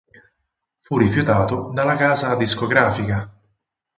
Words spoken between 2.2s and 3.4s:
discografica.